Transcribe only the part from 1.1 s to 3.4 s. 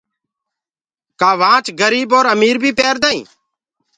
ڪآ گھڙي گريب اور امير بي پيردآئين